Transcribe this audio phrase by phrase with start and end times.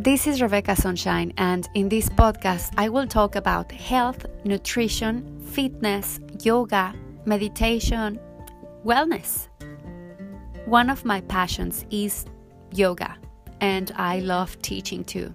[0.00, 6.20] This is Rebecca Sunshine, and in this podcast, I will talk about health, nutrition, fitness,
[6.44, 8.20] yoga, meditation,
[8.84, 9.48] wellness.
[10.66, 12.26] One of my passions is
[12.72, 13.16] yoga,
[13.60, 15.34] and I love teaching too.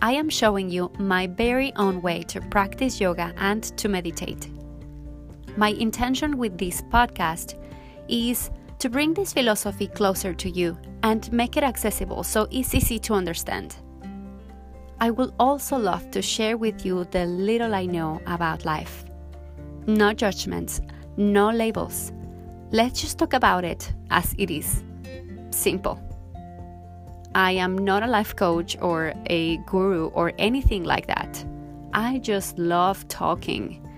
[0.00, 4.48] I am showing you my very own way to practice yoga and to meditate.
[5.56, 7.60] My intention with this podcast
[8.08, 8.48] is
[8.82, 13.14] to bring this philosophy closer to you and make it accessible so it's easy to
[13.14, 13.76] understand.
[15.00, 19.04] I will also love to share with you the little I know about life.
[19.86, 20.80] No judgments,
[21.16, 22.10] no labels.
[22.72, 24.82] Let's just talk about it as it is.
[25.50, 26.02] Simple.
[27.36, 31.44] I am not a life coach or a guru or anything like that.
[31.94, 33.88] I just love talking.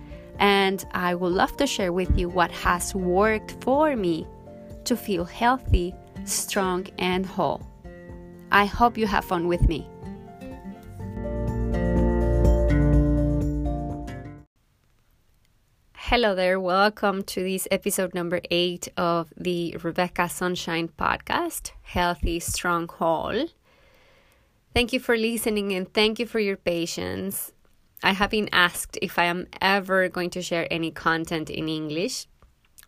[0.40, 4.26] And I would love to share with you what has worked for me
[4.84, 7.66] to feel healthy, strong, and whole.
[8.50, 9.88] I hope you have fun with me.
[15.94, 22.88] Hello there, welcome to this episode number eight of the Rebecca Sunshine podcast, Healthy, Strong,
[22.88, 23.48] Whole.
[24.74, 27.52] Thank you for listening and thank you for your patience.
[28.02, 32.26] I have been asked if I am ever going to share any content in English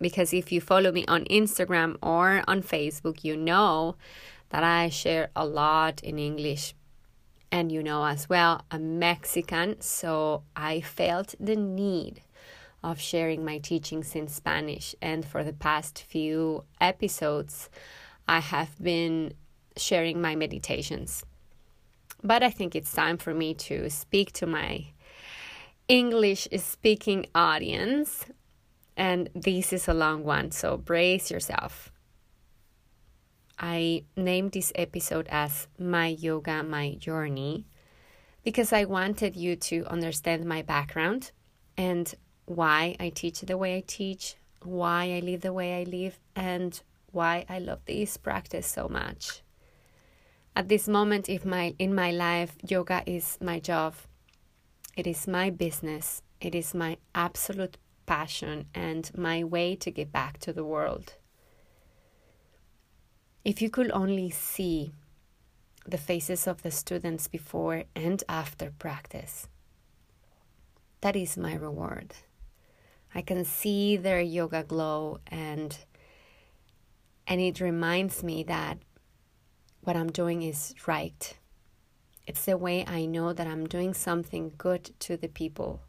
[0.00, 3.96] because if you follow me on Instagram or on Facebook, you know
[4.50, 6.74] that I share a lot in English.
[7.50, 12.20] And you know as well, I'm Mexican, so I felt the need
[12.82, 14.94] of sharing my teachings in Spanish.
[15.00, 17.70] And for the past few episodes,
[18.28, 19.34] I have been
[19.76, 21.24] sharing my meditations.
[22.22, 24.86] But I think it's time for me to speak to my
[25.88, 28.26] English speaking audience
[28.96, 31.92] and this is a long one, so brace yourself.
[33.58, 37.66] I named this episode as My Yoga, My Journey
[38.46, 41.32] because I wanted you to understand my background
[41.76, 46.20] and why I teach the way I teach, why I live the way I live,
[46.36, 49.42] and why I love this practice so much.
[50.54, 53.94] At this moment in my, in my life, yoga is my job.
[54.96, 56.22] It is my business.
[56.40, 61.14] It is my absolute passion and my way to get back to the world.
[63.44, 64.92] If you could only see
[65.86, 69.48] the faces of the students before and after practice,
[71.00, 72.14] that is my reward.
[73.14, 75.76] I can see their yoga glow and
[77.28, 78.78] and it reminds me that
[79.82, 81.36] what I'm doing is right.
[82.26, 85.85] It's the way I know that I'm doing something good to the people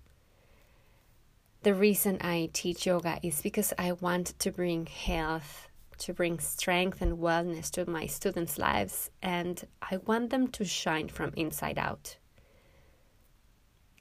[1.67, 5.67] the reason I teach yoga is because I want to bring health,
[5.97, 11.09] to bring strength and wellness to my students' lives, and I want them to shine
[11.09, 12.15] from inside out.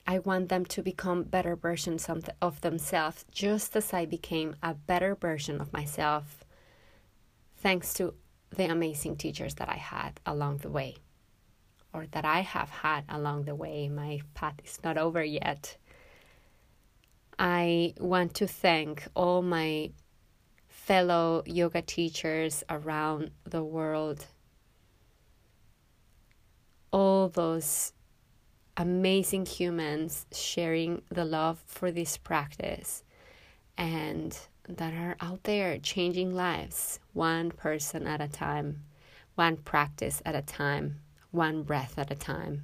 [0.07, 4.73] I want them to become better versions of, of themselves, just as I became a
[4.73, 6.45] better version of myself,
[7.57, 8.13] thanks to
[8.49, 10.95] the amazing teachers that I had along the way,
[11.91, 13.89] or that I have had along the way.
[13.89, 15.75] My path is not over yet
[17.39, 19.91] I want to thank all my
[20.67, 24.25] fellow yoga teachers around the world,
[26.91, 27.93] all those
[28.75, 33.03] amazing humans sharing the love for this practice
[33.77, 34.37] and
[34.67, 38.83] that are out there changing lives one person at a time,
[39.35, 40.99] one practice at a time,
[41.31, 42.63] one breath at a time.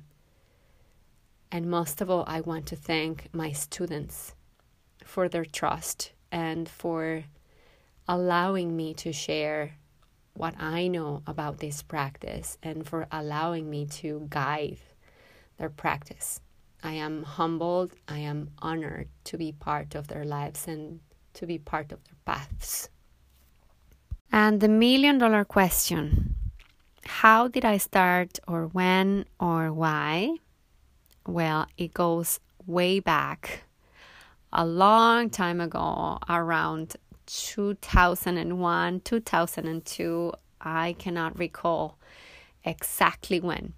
[1.52, 4.34] And most of all, I want to thank my students
[5.06, 7.24] for their trust and for
[8.08, 9.76] allowing me to share
[10.34, 14.78] what I know about this practice and for allowing me to guide
[15.58, 16.40] their practice.
[16.84, 21.00] I am humbled, I am honored to be part of their lives and
[21.36, 22.90] to be part of their paths.
[24.32, 26.36] And the million dollar question
[27.06, 30.36] how did I start, or when, or why?
[31.28, 33.64] Well, it goes way back
[34.54, 36.96] a long time ago, around
[37.26, 40.34] 2001, 2002.
[40.62, 41.98] I cannot recall
[42.64, 43.74] exactly when.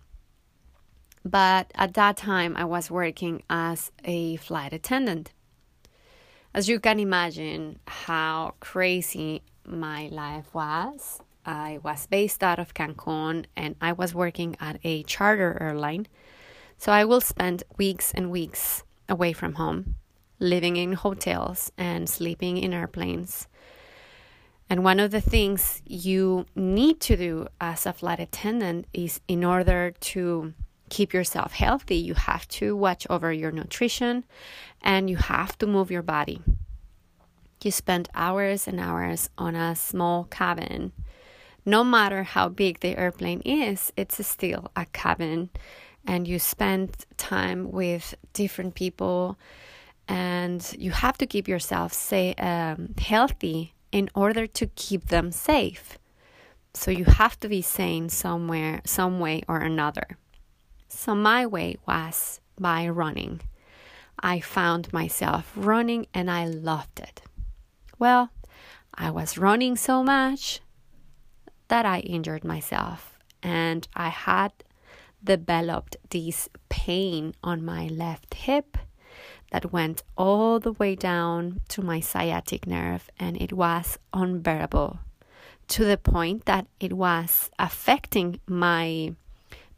[1.24, 5.32] But at that time, I was working as a flight attendant.
[6.54, 11.22] As you can imagine, how crazy my life was.
[11.46, 16.08] I was based out of Cancun and I was working at a charter airline.
[16.78, 19.96] So I will spend weeks and weeks away from home
[20.40, 23.48] living in hotels and sleeping in airplanes.
[24.70, 29.44] And one of the things you need to do as a flight attendant is in
[29.44, 30.54] order to
[30.90, 34.24] keep yourself healthy, you have to watch over your nutrition
[34.82, 36.42] and you have to move your body.
[37.64, 40.92] You spend hours and hours on a small cabin.
[41.66, 45.50] No matter how big the airplane is, it's still a cabin.
[46.06, 49.40] And you spend time with different people,
[50.08, 55.98] and you have to keep yourself say, um, healthy in order to keep them safe.
[56.74, 60.18] So you have to be sane somewhere, some way or another.
[60.90, 63.42] So my way was by running.
[64.20, 67.22] I found myself running and I loved it.
[67.98, 68.30] Well,
[68.94, 70.62] I was running so much
[71.68, 74.52] that I injured myself and I had
[75.24, 78.78] developed this pain on my left hip
[79.52, 85.00] that went all the way down to my sciatic nerve and it was unbearable
[85.68, 89.14] to the point that it was affecting my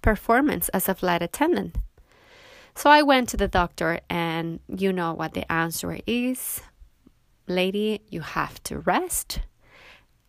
[0.01, 1.77] performance as a flight attendant.
[2.75, 6.61] So I went to the doctor, and you know what the answer is
[7.47, 9.39] lady, you have to rest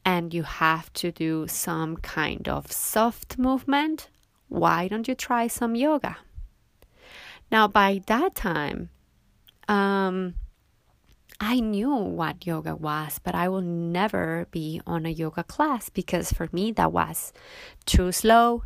[0.04, 4.08] and you have to do some kind of soft movement.
[4.48, 6.16] Why don't you try some yoga?
[7.50, 8.90] Now, by that time,
[9.68, 10.34] um,
[11.40, 16.32] I knew what yoga was, but I will never be on a yoga class because
[16.32, 17.32] for me that was
[17.86, 18.64] too slow,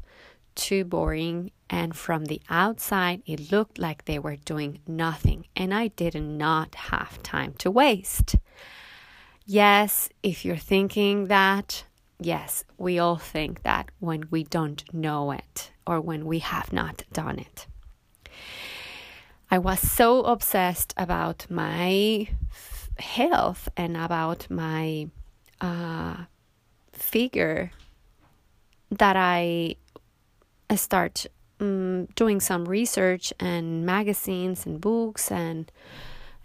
[0.55, 5.89] too boring, and from the outside it looked like they were doing nothing, and I
[5.89, 8.37] did not have time to waste.
[9.45, 11.85] Yes, if you're thinking that,
[12.21, 17.03] yes, we all think that when we don't know it or when we have not
[17.13, 17.67] done it.
[19.53, 22.27] I was so obsessed about my
[22.99, 25.11] health and about my
[25.61, 26.25] uh,
[26.95, 27.71] figure
[28.91, 29.77] that I
[30.75, 31.27] start
[31.61, 35.71] um, doing some research and magazines and books and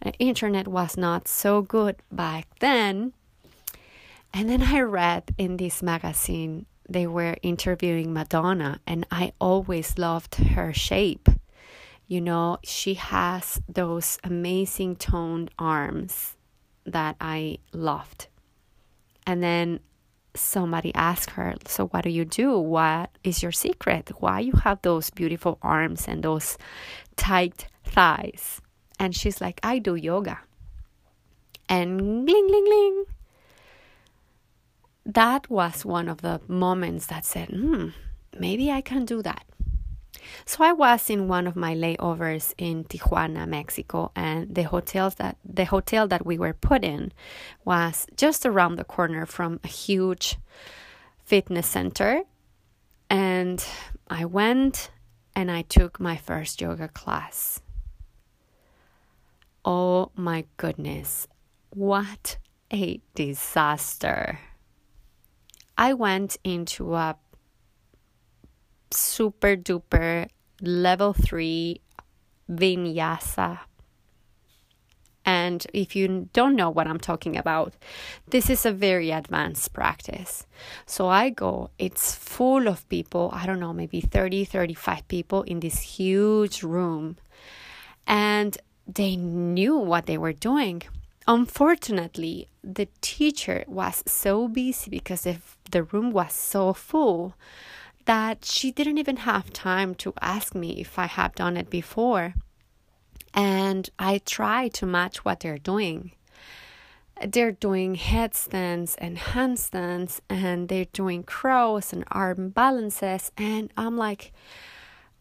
[0.06, 3.14] uh, internet was not so good back then.
[4.34, 10.36] And then i read in this magazine they were interviewing madonna and i always loved
[10.36, 11.30] her shape
[12.08, 16.36] you know she has those amazing toned arms
[16.86, 18.28] that i loved
[19.26, 19.80] and then
[20.38, 22.58] somebody asked her, So, what do you do?
[22.58, 24.12] What is your secret?
[24.20, 26.58] Why you have those beautiful arms and those
[27.16, 28.62] tight thighs?
[29.00, 30.40] And she's like, I do yoga.
[31.70, 33.06] And bling, bling, bling.
[35.06, 37.90] That was one of the moments that said, Hmm,
[38.38, 39.44] maybe I can do that.
[40.46, 45.38] So I was in one of my layovers in Tijuana, Mexico, and the hotels that
[45.44, 47.12] the hotel that we were put in
[47.66, 50.38] was just around the corner from a huge
[51.24, 52.24] fitness center.
[53.10, 53.64] And
[54.10, 54.92] I went
[55.36, 57.62] and I took my first yoga class.
[59.64, 61.28] Oh my goodness,
[61.72, 62.38] what
[62.72, 64.40] a disaster!
[65.78, 67.18] I went into a
[68.92, 70.28] super duper
[70.62, 71.82] level three
[72.50, 73.60] vinyasa.
[75.26, 77.74] And if you don't know what I'm talking about,
[78.30, 80.48] this is a very advanced practice.
[80.86, 85.60] So I go, it's full of people, I don't know, maybe 30, 35 people in
[85.60, 87.18] this huge room.
[88.08, 90.84] And they knew what they were doing.
[91.28, 97.36] Unfortunately, the teacher was so busy because if the room was so full
[98.08, 102.34] that she didn't even have time to ask me if I have done it before.
[103.34, 106.14] And I try to match what they're doing.
[107.26, 113.32] They're doing headstands and handstands, and they're doing crows and arm balances.
[113.38, 114.32] And I'm like,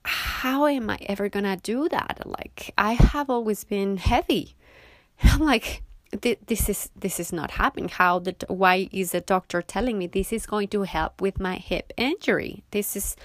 [0.05, 2.23] how am I ever gonna do that?
[2.25, 4.55] Like, I have always been heavy.
[5.25, 5.83] I'm like,
[6.23, 7.89] this is this is not happening.
[7.89, 11.57] How the why is the doctor telling me this is going to help with my
[11.57, 12.65] hip injury?
[12.71, 13.17] This is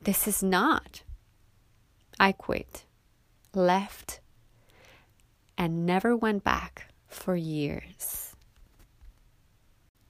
[0.00, 1.02] this is not.
[2.18, 2.84] I quit
[3.54, 4.20] left
[5.58, 8.34] and never went back for years.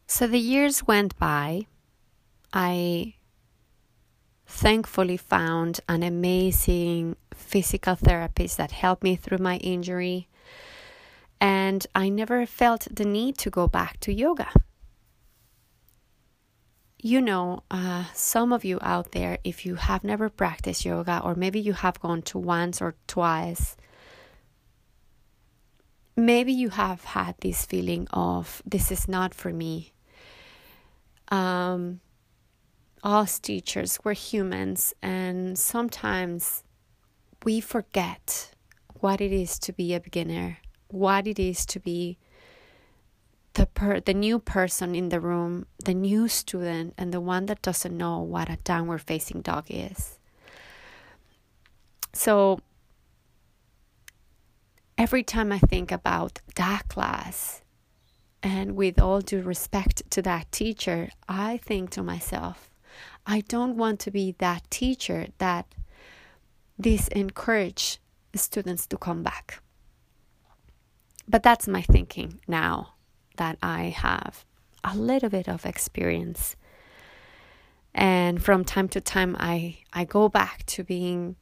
[0.07, 1.67] So the years went by.
[2.53, 3.15] I
[4.47, 10.29] thankfully found an amazing physical therapist that helped me through my injury
[11.43, 14.49] and I never felt the need to go back to yoga.
[17.01, 21.35] You know, uh, some of you out there, if you have never practiced yoga, or
[21.35, 23.77] maybe you have gone to once or twice,
[26.17, 29.93] maybe you have had this feeling of this is not for me.
[31.33, 32.01] um,
[33.03, 36.63] us teachers, we're humans, and sometimes
[37.45, 38.53] we forget
[39.01, 40.59] what it is to be a beginner,
[40.93, 42.19] what it is to be
[43.55, 47.63] the per- the new person in the room, the new student, and the one that
[47.63, 50.19] doesn't know what a downward facing dog is.
[52.13, 52.61] So
[54.97, 57.63] every time I think about that class,
[58.43, 62.71] and with all due respect to that teacher, I think to myself,
[63.27, 65.75] I don't want to be that teacher that
[66.81, 67.99] disencourage
[68.35, 69.62] students to come back.
[71.29, 72.95] But that's my thinking now
[73.37, 74.45] that I have
[74.85, 76.57] a little bit of experience.
[77.95, 81.37] And from time to time, I, I go back to being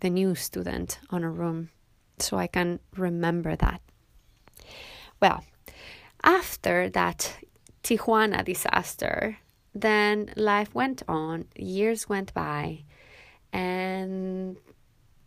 [0.00, 1.70] the new student on a room
[2.18, 3.80] so I can remember that.
[5.20, 5.44] Well,
[6.22, 7.36] after that
[7.82, 9.38] Tijuana disaster,
[9.74, 12.84] then life went on, years went by,
[13.52, 14.56] and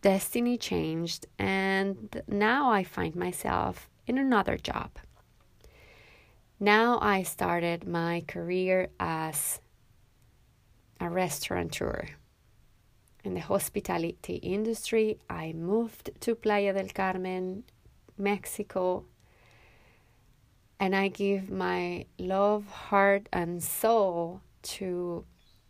[0.08, 4.92] destiny changed, and now I find myself in another job.
[6.62, 9.60] Now I started my career as
[11.02, 12.08] a restaurateur.
[13.26, 17.66] In the hospitality industry, I moved to Playa del Carmen,
[18.18, 19.04] Mexico,
[20.80, 24.40] and I give my love, heart, and soul
[24.78, 25.26] to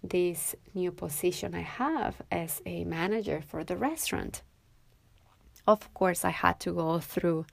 [0.09, 4.41] this new position I have as a manager for the restaurant.
[5.67, 7.45] Of course, I had to go through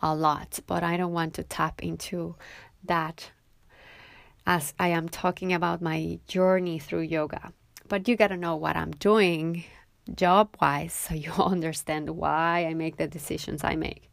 [0.00, 2.36] a lot, but I don't want to tap into
[2.84, 3.30] that
[4.46, 7.52] as I am talking about my journey through yoga.
[7.88, 9.64] But you got to know what I'm doing
[10.14, 14.10] job wise so you understand why I make the decisions I make.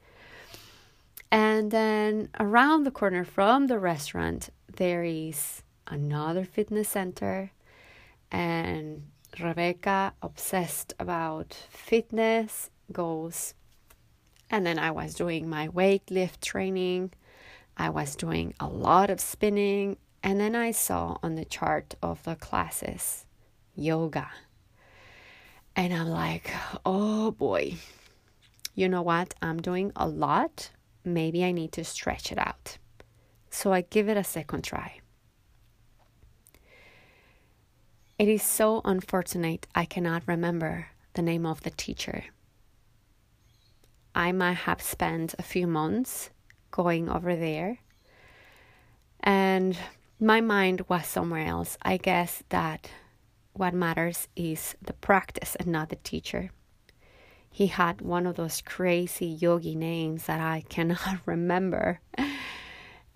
[1.31, 7.51] And then around the corner from the restaurant, there is another fitness center.
[8.31, 9.07] And
[9.39, 13.53] Rebecca, obsessed about fitness, goals.
[14.50, 17.12] And then I was doing my weight-lift training.
[17.77, 19.98] I was doing a lot of spinning.
[20.21, 23.25] And then I saw on the chart of the classes
[23.75, 24.29] yoga.
[25.75, 26.51] And I'm like,
[26.86, 27.75] oh boy,
[28.75, 29.33] you know what?
[29.41, 30.71] I'm doing a lot
[31.03, 32.77] maybe I need to stretch it out.
[33.50, 35.00] So I give it a second try.
[38.19, 42.25] It is so unfortunate I cannot remember the name of the teacher.
[44.13, 46.29] I might have spent a few months
[46.69, 47.79] going over there,
[49.21, 49.77] and
[50.19, 51.77] my mind was somewhere else.
[51.81, 52.91] I guess that
[53.53, 56.51] what matters is the practice and not the teacher
[57.51, 61.99] he had one of those crazy yogi names that I cannot remember.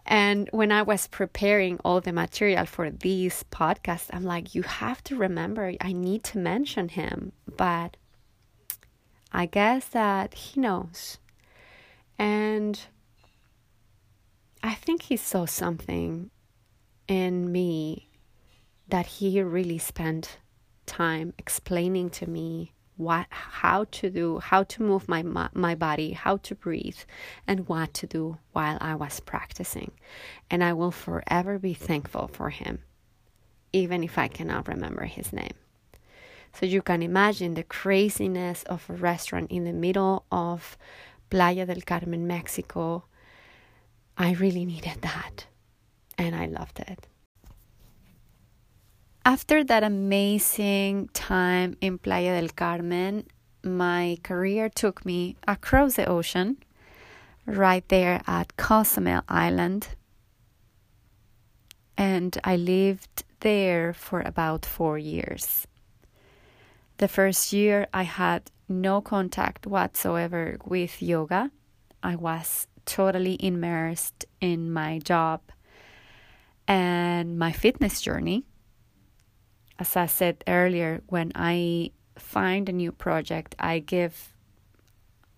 [0.06, 5.04] And when I was preparing all the material for this podcast, I'm like, you have
[5.06, 7.32] to remember, I need to mention him.
[7.48, 7.96] But
[9.32, 11.20] I guess that he knows.
[12.20, 12.80] And
[14.62, 16.30] I think he saw something
[17.08, 18.10] in me
[18.90, 20.38] that he really spent
[20.86, 25.24] time explaining to me what how to do how to move my
[25.54, 27.00] my body how to breathe
[27.48, 29.92] and what to do while I was practicing.
[30.50, 32.80] And I will forever be thankful for him
[33.72, 35.56] even if I cannot remember his name.
[36.54, 40.78] So you can imagine the craziness of a restaurant in the middle of
[41.32, 43.06] Playa del Carmen Mexico.
[44.16, 45.48] I really needed that
[46.20, 47.08] and I loved it
[49.26, 53.26] after that amazing time in Playa del Carmen,
[53.64, 56.58] my career took me across the ocean,
[57.46, 59.88] right there at Cozumel Island.
[61.98, 65.68] And I lived there for about four years.
[66.98, 71.52] The first year, I had no contact whatsoever with yoga.
[72.02, 75.42] I was totally immersed in my job
[76.68, 78.44] and my fitness journey
[79.80, 84.34] as I said earlier, when I find a new project, I give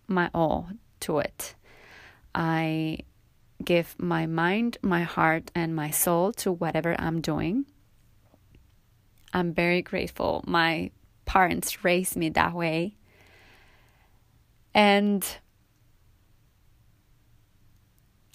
[0.08, 0.70] my all
[1.01, 1.56] to it.
[2.34, 3.00] I
[3.63, 7.65] give my mind, my heart, and my soul to whatever I'm doing.
[9.34, 10.44] I'm very grateful.
[10.46, 10.92] My
[11.25, 12.96] parents raised me that way.
[14.74, 15.25] And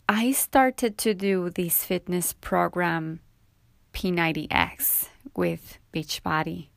[0.09, 3.21] I started to do this fitness program
[3.93, 6.69] P90X with Beachbody.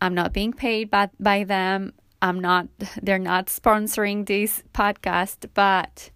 [0.00, 1.92] I'm not being paid by, by them.
[2.22, 2.68] I'm not
[3.02, 6.10] they're not sponsoring this podcast, but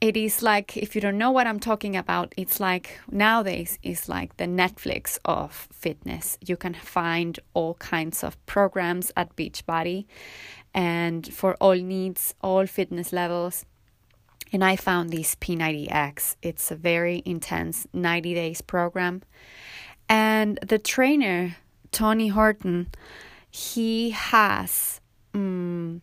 [0.00, 4.08] it is like if you don't know what I'm talking about, it's like nowadays it's
[4.08, 6.38] like the Netflix of fitness.
[6.40, 10.06] You can find all kinds of programs at Beachbody
[10.72, 13.66] and for all needs, all fitness levels.
[14.52, 16.36] And I found this P90X.
[16.42, 19.22] It's a very intense 90 days program.
[20.10, 21.56] And the trainer,
[21.92, 22.88] Tony Horton,
[23.48, 25.00] he has
[25.32, 26.02] um,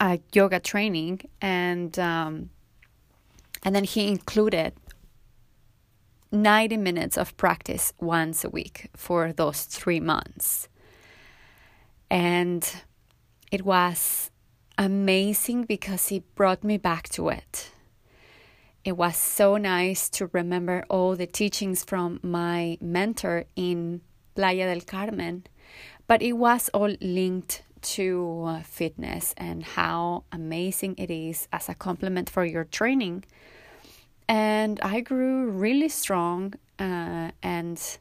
[0.00, 2.48] a yoga training and um,
[3.62, 4.72] and then he included
[6.32, 10.68] 90 minutes of practice once a week for those three months.
[12.10, 12.66] And
[13.52, 14.30] it was
[14.78, 17.70] amazing because he brought me back to it.
[18.88, 24.00] It was so nice to remember all the teachings from my mentor in
[24.34, 25.44] Playa del Carmen,
[26.06, 31.74] but it was all linked to uh, fitness and how amazing it is as a
[31.74, 33.26] complement for your training.
[34.26, 37.98] And I grew really strong, uh, and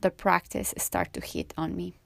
[0.00, 1.98] the practice started to hit on me.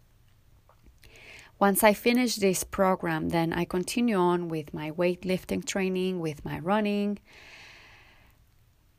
[1.61, 6.59] Once I finish this program, then I continue on with my weightlifting training, with my
[6.59, 7.21] running.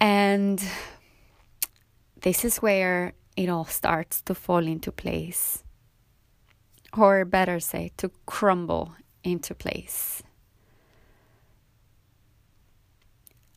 [0.03, 0.62] And
[2.24, 5.63] this is where it all starts to fall into place.
[6.98, 10.22] Or better say, to crumble into place.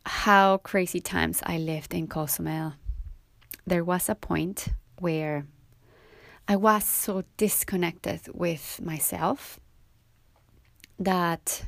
[0.05, 2.75] How crazy times I lived in Cozumel.
[3.65, 5.47] There was a point where
[6.47, 9.59] I was so disconnected with myself
[10.97, 11.65] that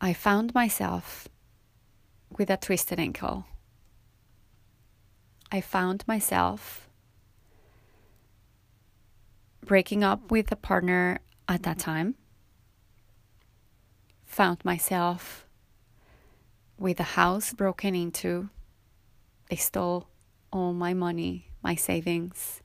[0.00, 1.28] I found myself
[2.36, 3.46] with a twisted ankle.
[5.52, 6.88] I found myself
[9.64, 12.14] breaking up with a partner at that time.
[14.26, 15.46] Found myself
[16.78, 18.48] with a house broken into.
[19.48, 20.08] They stole
[20.52, 22.62] all my money, my savings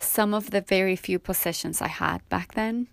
[0.00, 2.88] some of the very few possessions I had back then,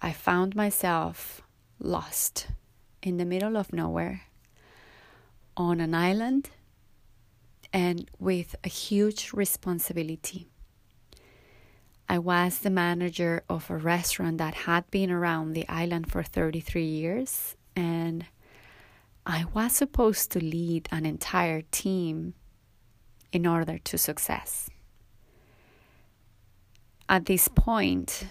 [0.00, 1.42] I found myself
[1.78, 2.48] lost
[3.02, 4.22] in the middle of nowhere
[5.56, 6.50] on an island
[7.72, 10.48] and with a huge responsibility.
[12.08, 16.84] I was the manager of a restaurant that had been around the island for 33
[16.84, 18.26] years, and
[19.24, 22.34] I was supposed to lead an entire team
[23.32, 24.68] in order to success
[27.10, 28.28] at this point,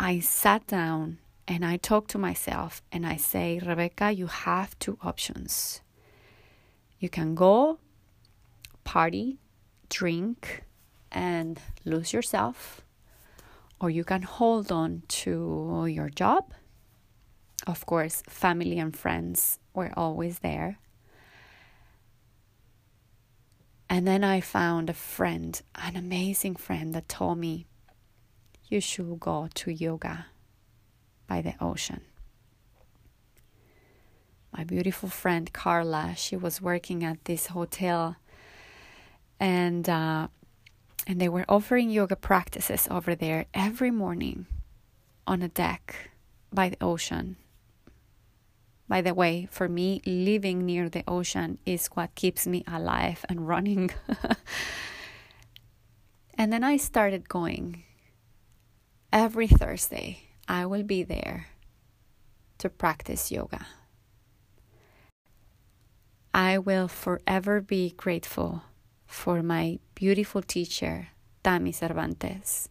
[0.00, 4.98] I sat down and I talk to myself and I say, Rebecca, you have two
[5.02, 5.80] options.
[7.00, 7.78] You can go
[8.84, 9.38] party,
[9.88, 10.64] drink,
[11.10, 12.82] and lose yourself,
[13.80, 16.52] or you can hold on to your job.
[17.66, 20.78] Of course, family and friends were always there.
[23.88, 27.66] And then I found a friend, an amazing friend, that told me,
[28.68, 30.26] you should go to yoga
[31.28, 32.00] by the ocean.
[34.56, 38.16] My beautiful friend Carla, she was working at this hotel
[39.38, 40.28] and uh,
[41.06, 44.46] and they were offering yoga practices over there every morning
[45.26, 46.10] on a deck
[46.52, 47.36] by the ocean.
[48.88, 53.46] By the way, for me, living near the ocean is what keeps me alive and
[53.46, 53.90] running.
[56.34, 57.84] and then I started going
[59.12, 61.48] every Thursday, I will be there
[62.56, 63.66] to practice yoga.
[66.32, 68.62] I will forever be grateful
[69.06, 71.08] for my beautiful teacher,
[71.44, 72.70] Tami Cervantes,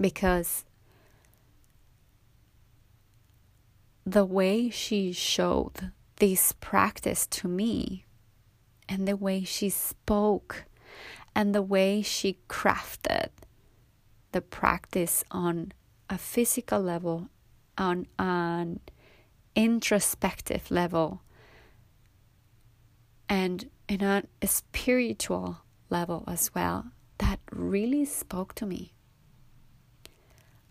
[0.00, 0.64] because
[4.06, 8.04] the way she showed this practice to me
[8.88, 10.64] and the way she spoke
[11.34, 13.30] and the way she crafted
[14.32, 15.72] the practice on
[16.10, 17.28] a physical level,
[17.76, 18.80] on an
[19.54, 21.22] introspective level,
[23.28, 25.58] and in a, spiritual
[25.90, 28.92] level as well, that really spoke to me.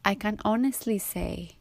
[0.05, 1.57] I can honestly say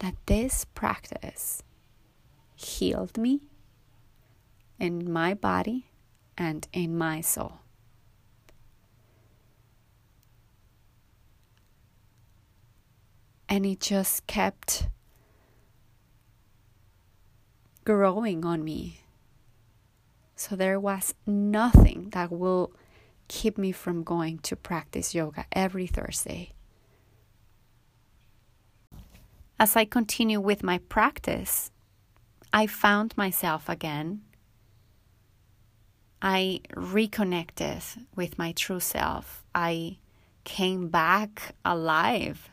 [0.00, 1.62] that this practice
[2.56, 3.40] healed me
[4.78, 5.86] in my body
[6.36, 7.60] and in my soul.
[13.48, 14.88] And it just kept
[17.84, 19.00] growing on me.
[20.36, 22.72] So there was nothing that will
[23.26, 26.52] keep me from going to practice yoga every Thursday.
[29.58, 31.70] as I continue with my practice,
[32.52, 34.22] I found myself again.
[36.22, 37.82] I reconnected
[38.14, 39.44] with my true self.
[39.54, 39.98] I
[40.44, 42.50] came back alive.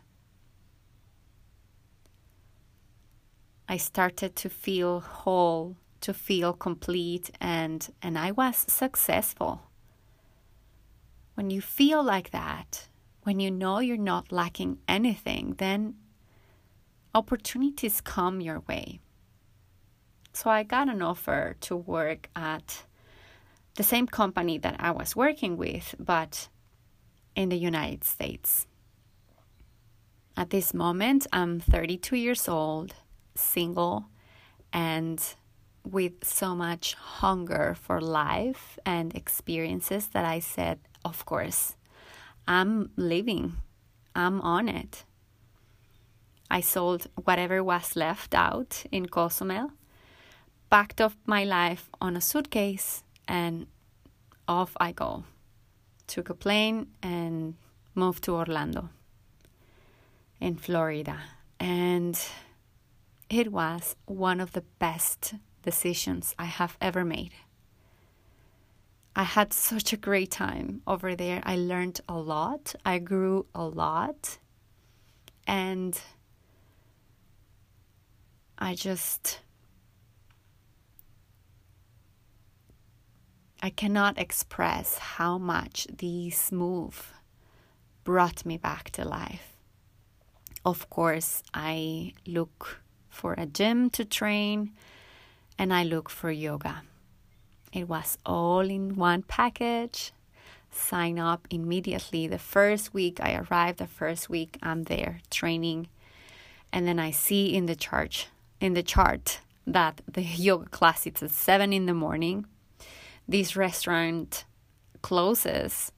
[3.67, 9.61] I started to feel whole, to feel complete, and, and I was successful.
[11.33, 12.87] When you feel like that,
[13.23, 15.95] when you know you're not lacking anything, then
[17.13, 18.99] opportunities come your way.
[20.31, 22.83] So I got an offer to work at
[23.75, 26.49] the same company that I was working with, but
[27.35, 28.67] in the United States.
[30.37, 32.93] At this moment, I'm 32 years old,
[33.35, 34.05] single,
[34.73, 35.21] and
[35.83, 41.75] with so much hunger for life and experiences that I said, of course,
[42.47, 43.57] I'm living.
[44.15, 45.03] I'm on it.
[46.49, 49.71] I sold whatever was left out in Cozumel,
[50.69, 53.67] packed up my life on a suitcase, and
[54.47, 55.23] off I go.
[56.07, 57.55] Took a plane and
[57.95, 58.89] moved to Orlando
[60.39, 61.17] in Florida.
[61.59, 62.19] And
[63.29, 67.31] it was one of the best decisions I have ever made.
[69.15, 71.41] I had such a great time over there.
[71.45, 74.37] I learned a lot, I grew a lot,
[75.47, 75.99] and
[78.57, 79.39] I just.
[83.61, 87.13] I cannot express how much this move
[88.03, 89.57] brought me back to life.
[90.63, 92.84] Of course, I look
[93.15, 94.71] for a gym to train
[95.57, 96.83] and I look for yoga.
[97.71, 100.11] It was all in one package.
[100.69, 102.27] Sign up immediately.
[102.27, 105.87] The first week I arrived, the first week I'm there training.
[106.73, 108.27] And then I see in the chart
[108.59, 112.45] in the chart that the yoga class is at seven in the morning.
[113.27, 114.45] This restaurant
[115.01, 115.91] closes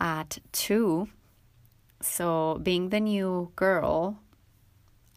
[0.00, 1.08] at two.
[2.00, 4.18] So being the new girl,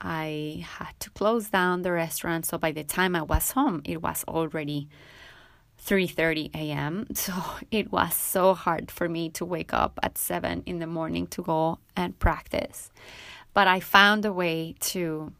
[0.01, 2.45] I had to close down the restaurant.
[2.45, 4.89] So by the time I was home, it was already
[5.85, 7.07] 3:30 a.m.
[7.13, 7.33] So
[7.69, 11.43] it was so hard for me to wake up at 7 in the morning to
[11.43, 12.91] go and practice.
[13.53, 15.33] But I found a way to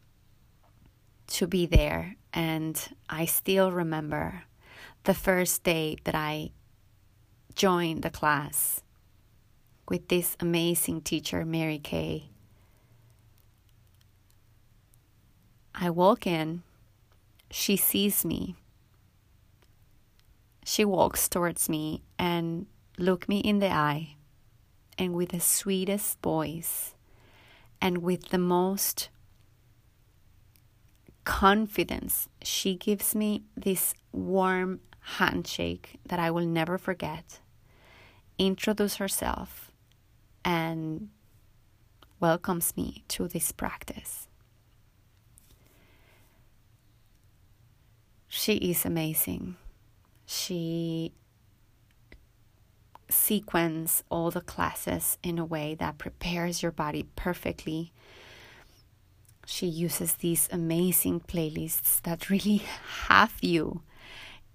[1.38, 2.76] to be there and
[3.08, 4.44] I still remember
[5.04, 6.50] the first day that I
[7.54, 8.82] joined the class
[9.88, 12.31] with this amazing teacher Mary Kay.
[15.74, 16.62] I walk in,
[17.50, 18.56] she sees me.
[20.64, 22.66] She walks towards me and
[22.98, 24.16] look me in the eye
[24.98, 26.94] and with the sweetest voice
[27.80, 29.08] and with the most
[31.24, 34.80] confidence she gives me this warm
[35.18, 37.40] handshake that I will never forget
[38.38, 39.70] introduce herself
[40.44, 41.08] and
[42.18, 44.28] welcomes me to this practice
[48.34, 49.56] she is amazing
[50.32, 51.12] she
[53.08, 57.92] sequence all the classes in a way that prepares your body perfectly.
[59.44, 62.62] She uses these amazing playlists that really
[63.08, 63.82] have you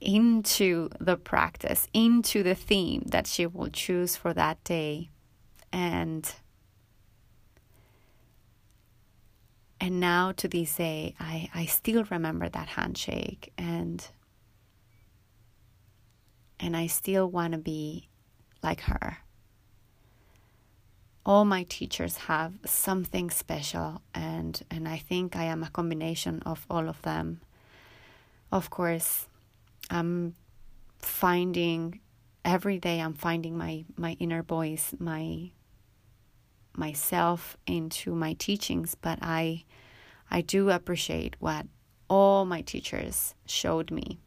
[0.02, 5.10] into the practice, into the theme that she will choose for that day.
[5.72, 6.34] And
[9.80, 14.08] and now to this day I, I still remember that handshake and
[16.60, 18.10] and I still want to be
[18.63, 19.20] like her.
[21.26, 26.66] All my teachers have something special, and, and I think I am a combination of
[26.70, 27.42] all of them.
[28.52, 29.28] Of course,
[29.90, 30.36] I'm
[31.00, 32.00] finding
[32.46, 35.52] every day I'm finding my, my inner voice, my
[36.78, 39.66] myself into my teachings, but I
[40.30, 41.66] I do appreciate what
[42.10, 44.20] all my teachers showed me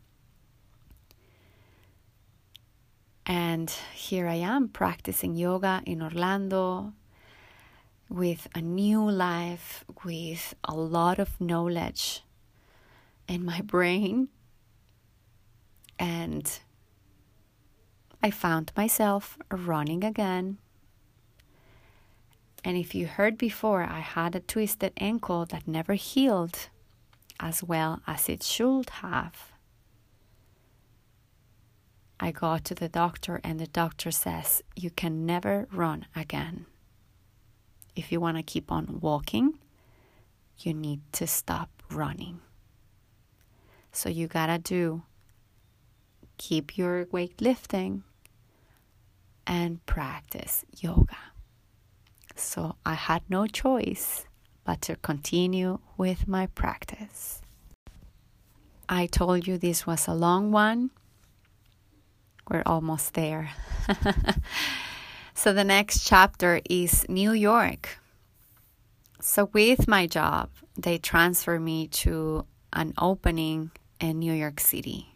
[3.30, 6.94] And here I am practicing yoga in Orlando
[8.08, 12.24] with a new life, with a lot of knowledge
[13.28, 14.30] in my brain.
[15.96, 16.50] And
[18.20, 20.58] I found myself running again.
[22.64, 26.68] And if you heard before, I had a twisted ankle that never healed
[27.38, 29.52] as well as it should have.
[32.22, 36.66] I go to the doctor, and the doctor says, You can never run again.
[37.96, 39.58] If you want to keep on walking,
[40.58, 42.40] you need to stop running.
[43.90, 45.02] So you gotta do
[46.36, 48.02] keep your weightlifting
[49.46, 51.29] and practice yoga.
[52.40, 54.26] So I had no choice
[54.64, 57.42] but to continue with my practice.
[58.88, 60.90] I told you this was a long one.
[62.48, 63.50] We're almost there.
[65.34, 67.98] so the next chapter is New York.
[69.20, 75.14] So with my job, they transfer me to an opening in New York City.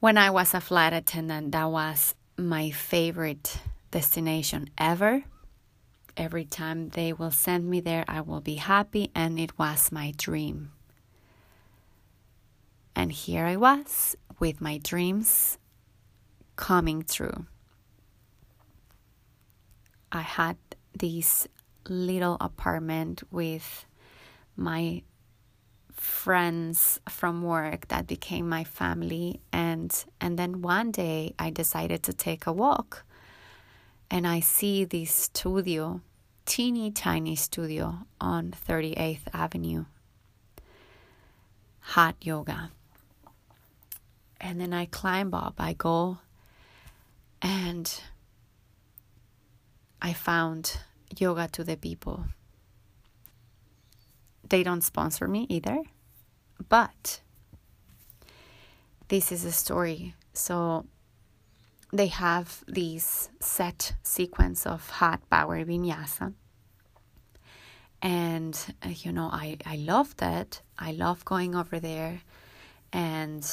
[0.00, 5.24] When I was a flight attendant, that was my favorite destination ever.
[6.16, 10.12] Every time they will send me there, I will be happy, and it was my
[10.16, 10.72] dream.
[12.96, 15.58] And here I was with my dreams
[16.56, 17.46] coming true.
[20.10, 20.56] I had
[20.92, 21.46] this
[21.88, 23.86] little apartment with
[24.56, 25.02] my
[25.92, 32.12] friends from work that became my family and and then one day I decided to
[32.12, 33.04] take a walk
[34.10, 36.00] and I see this studio
[36.48, 39.84] teeny tiny studio on 38th Avenue.
[41.80, 42.70] Hot yoga.
[44.40, 46.18] And then I climb up I go
[47.42, 48.00] and
[50.00, 50.78] I found
[51.18, 52.24] yoga to the people.
[54.48, 55.82] They don't sponsor me either,
[56.68, 57.20] but
[59.08, 60.14] this is a story.
[60.32, 60.86] So
[61.92, 66.34] they have this set sequence of hot power vinyasa.
[68.00, 70.62] And, uh, you know, I, I loved it.
[70.78, 72.20] I love going over there.
[72.92, 73.44] And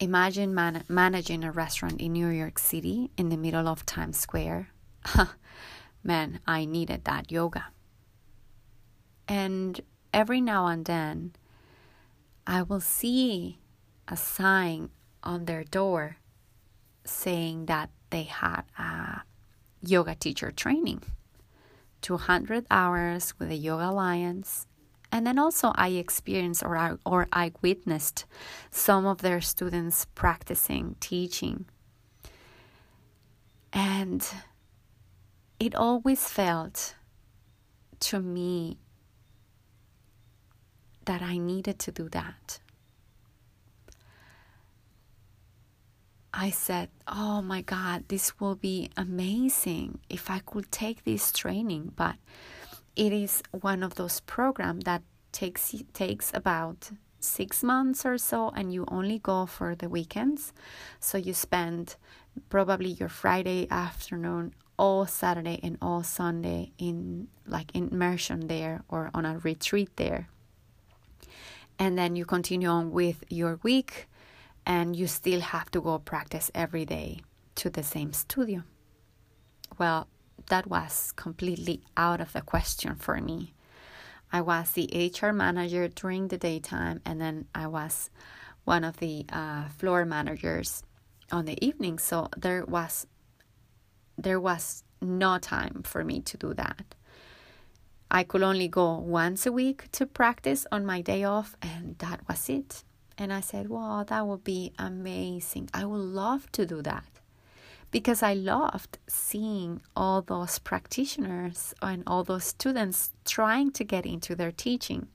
[0.00, 4.68] imagine man- managing a restaurant in New York City in the middle of Times Square.
[6.02, 7.66] Man, I needed that yoga.
[9.28, 9.80] And
[10.12, 11.34] every now and then
[12.46, 13.58] I will see
[14.08, 14.90] a sign
[15.22, 16.18] on their door
[17.06, 19.22] saying that they had a
[19.82, 21.02] yoga teacher training
[22.02, 24.66] 200 hours with the Yoga Alliance.
[25.10, 28.26] And then also, I experienced or I, or I witnessed
[28.70, 31.66] some of their students practicing teaching.
[33.72, 34.26] And
[35.58, 36.96] it always felt
[38.00, 38.78] to me
[41.06, 42.60] that I needed to do that.
[46.38, 51.92] I said, Oh my God, this will be amazing if I could take this training.
[51.96, 52.16] But
[52.94, 58.72] it is one of those programs that takes takes about six months or so and
[58.72, 60.52] you only go for the weekends.
[61.00, 61.96] So you spend
[62.50, 69.24] probably your Friday afternoon all Saturday and all Sunday in like immersion there or on
[69.24, 70.28] a retreat there
[71.78, 74.06] and then you continue on with your week
[74.66, 77.20] and you still have to go practice every day
[77.54, 78.64] to the same studio.
[79.78, 80.08] Well,
[80.48, 83.54] that was completely out of the question for me.
[84.32, 88.10] I was the HR manager during the daytime, and then I was
[88.64, 90.82] one of the uh, floor managers
[91.30, 91.98] on the evening.
[91.98, 93.06] So there was
[94.18, 96.94] there was no time for me to do that.
[98.10, 102.20] I could only go once a week to practice on my day off, and that
[102.28, 102.82] was it.
[103.18, 105.70] And I said, Wow, that would be amazing.
[105.72, 107.04] I would love to do that
[107.90, 114.34] because I loved seeing all those practitioners and all those students trying to get into
[114.34, 115.08] their teaching.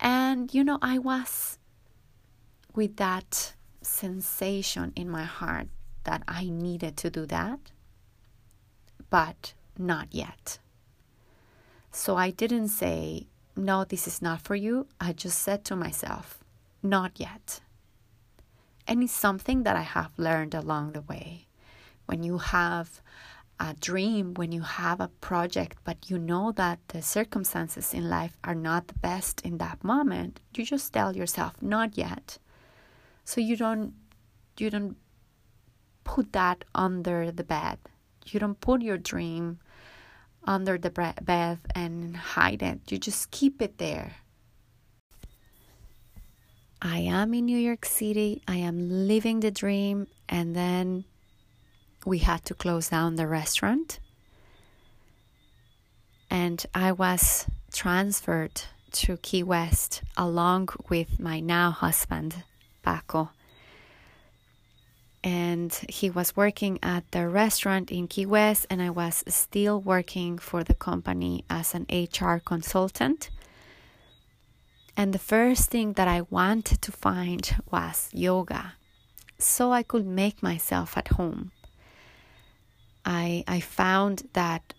[0.00, 1.58] And, you know, I was
[2.74, 5.68] with that sensation in my heart
[6.04, 7.60] that I needed to do that,
[9.10, 10.58] but not yet.
[11.92, 14.86] So I didn't say, no, this is not for you.
[15.00, 16.39] I just said to myself,
[16.82, 17.60] not yet.
[18.86, 21.46] And it's something that I have learned along the way.
[22.06, 23.00] When you have
[23.60, 28.36] a dream, when you have a project, but you know that the circumstances in life
[28.42, 32.38] are not the best in that moment, you just tell yourself, not yet.
[33.24, 33.94] So you don't
[34.58, 34.96] you don't
[36.04, 37.78] put that under the bed.
[38.26, 39.58] You don't put your dream
[40.44, 42.90] under the bed and hide it.
[42.90, 44.16] You just keep it there.
[46.82, 48.42] I am in New York City.
[48.48, 50.06] I am living the dream.
[50.28, 51.04] And then
[52.06, 54.00] we had to close down the restaurant.
[56.30, 58.62] And I was transferred
[58.92, 62.44] to Key West along with my now husband,
[62.82, 63.30] Paco.
[65.22, 70.38] and he was working at the restaurant in Key West, and I was still working
[70.38, 73.28] for the company as an HR consultant.
[75.00, 78.74] And the first thing that I wanted to find was yoga
[79.38, 81.52] so I could make myself at home.
[83.02, 84.74] I, I found that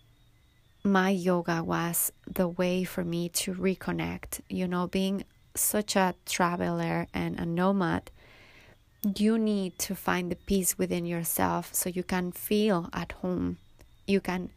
[0.84, 4.42] my yoga was the way for me to reconnect.
[4.48, 5.24] You know, being
[5.56, 8.12] such a traveler and a nomad,
[9.18, 13.58] you need to find the peace within yourself so you can feel at home.
[14.06, 14.52] You can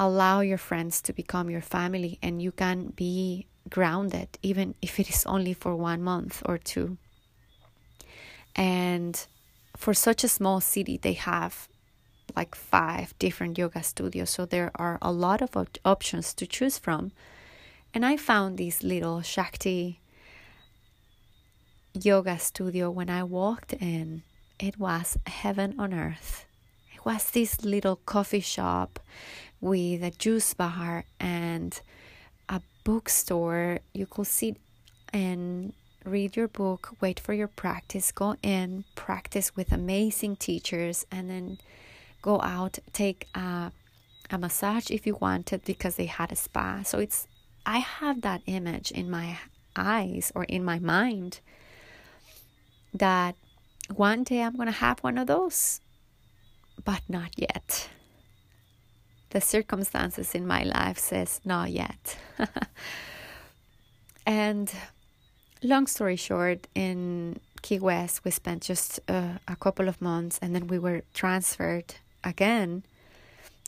[0.00, 5.08] allow your friends to become your family and you can be grounded, even if it
[5.08, 6.96] is only for one month or two.
[8.56, 9.26] And
[9.76, 11.68] for such a small city, they have
[12.36, 14.30] like five different yoga studios.
[14.30, 17.12] So there are a lot of op- options to choose from.
[17.92, 20.00] And I found this little Shakti
[21.92, 24.22] yoga studio when I walked in.
[24.58, 26.46] It was heaven on earth.
[26.94, 29.00] It was this little coffee shop
[29.60, 31.80] with a juice bar and
[32.84, 33.80] bookstore.
[33.92, 34.56] You could sit
[35.12, 35.72] and
[36.04, 41.58] read your book, wait for your practice, go in, practice with amazing teachers, and then
[42.22, 43.72] go out, take a,
[44.30, 46.82] a massage if you wanted because they had a spa.
[46.82, 47.26] So it's,
[47.64, 49.38] I have that image in my
[49.76, 51.40] eyes or in my mind
[52.92, 53.34] that
[53.94, 55.80] one day I'm going to have one of those,
[56.84, 57.88] but not yet.
[59.34, 62.16] The circumstances in my life says not yet.
[64.26, 64.72] and
[65.60, 70.54] long story short, in Key West, we spent just uh, a couple of months and
[70.54, 72.84] then we were transferred again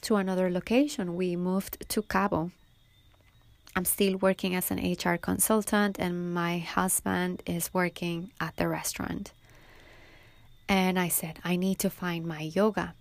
[0.03, 1.17] to another location.
[1.17, 2.53] We moved to Cabo.
[3.75, 9.33] I'm still working as an HR consultant, and my husband is working at the restaurant.
[10.69, 12.95] And I said, I need to find my yoga.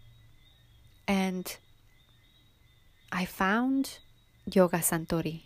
[1.08, 1.56] And
[3.18, 4.00] I found
[4.44, 5.44] Yoga Santori.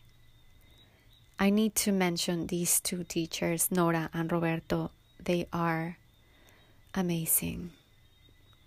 [1.37, 4.89] I need to mention these two teachers, Nora and Roberto.
[5.23, 5.99] They are
[6.95, 7.69] amazing.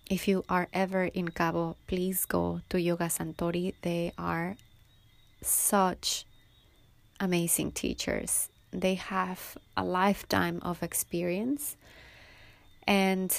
[0.08, 3.74] If you are ever in Cabo, please go to Yoga Santori.
[3.82, 4.54] They are
[5.42, 6.24] such
[7.18, 8.50] amazing teachers.
[8.70, 11.76] They have a lifetime of experience.
[12.86, 13.36] And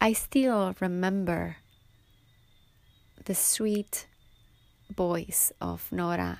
[0.00, 1.56] I still remember
[3.24, 4.06] the sweet
[4.94, 6.38] voice of Nora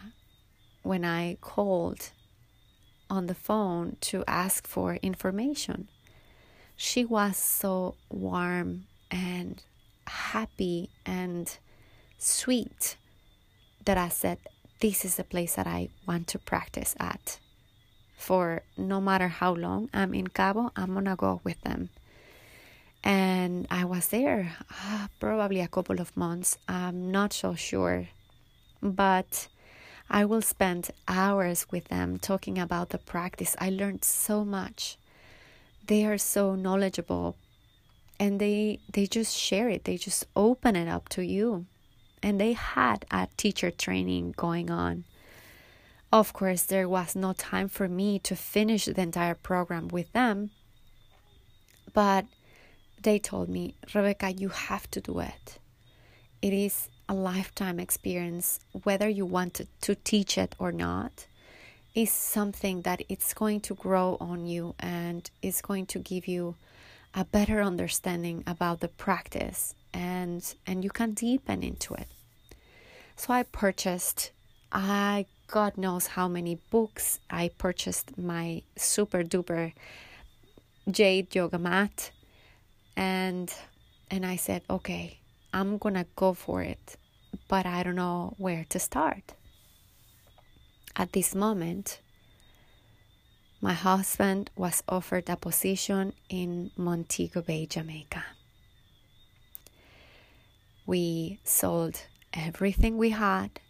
[0.83, 2.11] when I called
[3.11, 5.89] on the phone to ask for information.
[6.77, 9.63] She was so warm and
[10.07, 11.57] happy and
[12.19, 12.97] sweet
[13.85, 14.39] that I said,
[14.81, 17.41] This is the place that I want to practice at.
[18.17, 21.91] For no matter how long I'm in Cabo, I'm gonna go with them.
[23.05, 26.59] And I was there uh, probably a couple of months.
[26.69, 28.09] I'm not so sure.
[28.83, 29.49] But
[30.11, 33.57] I will spend hours with them talking about the practice.
[33.59, 34.97] I learned so much.
[35.87, 37.37] They are so knowledgeable
[38.19, 39.85] and they they just share it.
[39.85, 41.67] They just open it up to you.
[42.23, 45.05] And they had a teacher training going on.
[46.13, 50.51] Of course, there was no time for me to finish the entire program with them.
[51.93, 52.25] But
[53.01, 55.59] they told me, Rebecca, you have to do it.
[56.43, 61.27] It is a lifetime experience, whether you want to, teach it or not,
[61.95, 66.55] is something that it's going to grow on you and is going to give you
[67.15, 72.07] a better understanding about the practice and and you can deepen into it.
[73.17, 74.31] So I purchased
[74.71, 77.21] I God knows how many books.
[77.31, 79.73] I purchased my super duper
[80.91, 82.11] jade yoga mat
[82.97, 83.53] and
[84.11, 85.19] and I said, okay,
[85.53, 86.97] I'm gonna go for it,
[87.49, 89.35] but I don't know where to start.
[90.95, 92.01] At this moment,
[93.61, 98.25] my husband was offered a position in Montego Bay, Jamaica.
[100.87, 102.03] We sold
[102.33, 103.61] everything we had,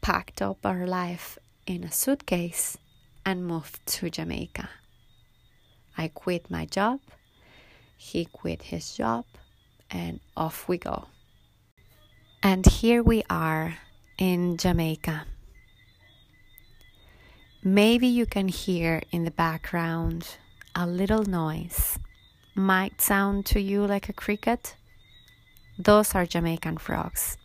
[0.00, 2.76] packed up our life in a suitcase,
[3.24, 4.68] and moved to Jamaica.
[5.96, 7.00] I quit my job,
[7.96, 9.24] he quit his job,
[9.90, 11.06] and off we go.
[12.42, 13.78] And here we are
[14.18, 15.26] in Jamaica.
[17.62, 20.36] Maybe you can hear in the background
[20.74, 21.98] a little noise.
[22.54, 24.76] Might sound to you like a cricket.
[25.78, 27.38] Those are Jamaican frogs.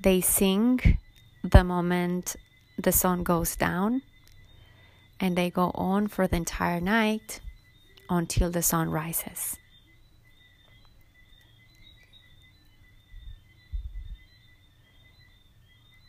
[0.00, 0.98] They sing
[1.42, 2.36] the moment
[2.76, 4.02] the sun goes down
[5.18, 7.40] and they go on for the entire night
[8.10, 9.56] until the sun rises.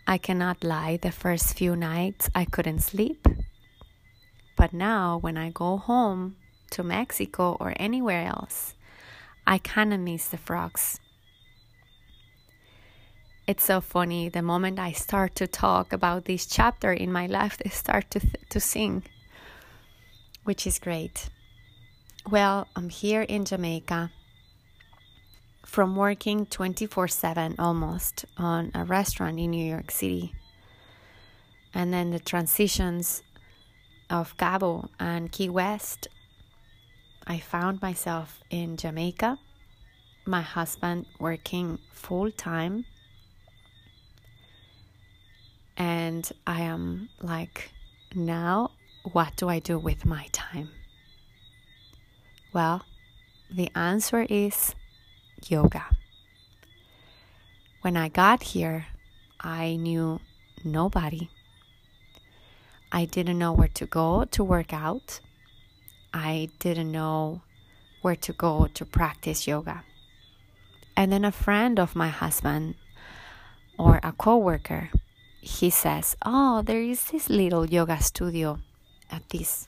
[0.06, 3.26] I cannot lie, the first few nights I couldn't sleep.
[4.58, 6.36] But now, when I go home
[6.72, 8.76] to Mexico or anywhere else,
[9.48, 11.00] I kind of miss the frogs.
[13.48, 14.30] It's so funny.
[14.30, 18.20] The moment I start to talk about this chapter in my life, they start to,
[18.20, 19.04] th- to sing,
[20.44, 21.30] which is great.
[22.30, 24.12] Well, I'm here in Jamaica
[25.74, 30.32] from working 24 7 almost on a restaurant in New York City.
[31.74, 33.24] And then the transitions
[34.08, 36.08] of Cabo and Key West,
[37.26, 39.40] I found myself in Jamaica,
[40.28, 42.86] my husband working full time.
[45.76, 47.72] And I am like,
[48.14, 48.70] now
[49.12, 50.70] what do I do with my time?
[52.54, 52.86] Well,
[53.50, 54.76] the answer is
[55.50, 55.86] yoga.
[57.82, 58.88] When I got here,
[59.40, 60.20] I knew
[60.64, 61.30] nobody.
[62.92, 65.20] I didn't know where to go to work out.
[66.14, 67.42] I didn't know
[68.02, 69.84] where to go to practice yoga.
[70.96, 72.76] And then a friend of my husband
[73.78, 74.92] or a coworker,
[75.42, 78.60] he says, "Oh, there is this little yoga studio
[79.10, 79.68] at this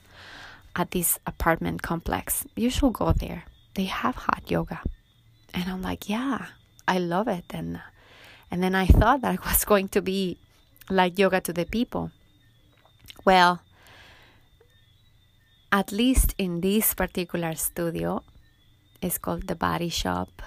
[0.74, 2.46] at this apartment complex.
[2.54, 3.44] You should go there.
[3.74, 4.80] They have hot yoga."
[5.56, 6.52] And I'm like, "Yeah,
[6.86, 7.80] I love it." And
[8.50, 10.38] and then I thought that it was going to be
[10.90, 12.12] like yoga to the people.
[13.24, 13.60] Well,
[15.72, 18.22] at least in this particular studio,
[19.00, 20.42] it's called the Body Shop.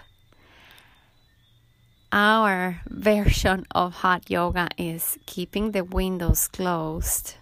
[2.11, 7.35] Our version of hot yoga is keeping the windows closed,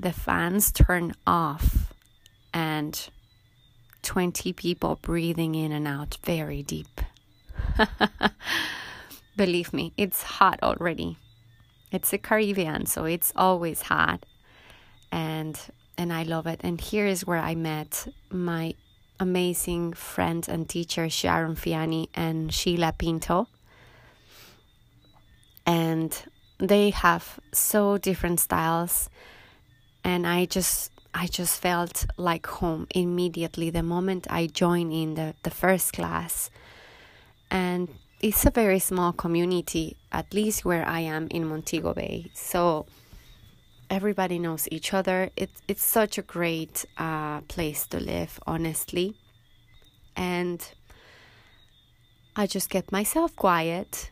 [0.00, 1.92] the fans turned off,
[2.54, 2.94] and
[4.02, 7.00] 20 people breathing in and out very deep.
[9.36, 11.18] Believe me, it's hot already.
[11.90, 14.24] It's the Caribbean, so it's always hot.
[15.10, 15.58] And
[15.98, 16.60] and I love it.
[16.64, 18.74] And here is where I met my
[19.20, 23.46] amazing friend and teacher Sharon Fiani and Sheila Pinto.
[25.66, 26.16] And
[26.58, 29.08] they have so different styles
[30.04, 35.34] and I just I just felt like home immediately the moment I joined in the,
[35.42, 36.50] the first class.
[37.50, 37.88] And
[38.20, 42.30] it's a very small community, at least where I am in Montego Bay.
[42.34, 42.86] So
[43.90, 45.30] everybody knows each other.
[45.36, 49.16] It's it's such a great uh, place to live, honestly.
[50.16, 50.66] And
[52.34, 54.10] I just kept myself quiet,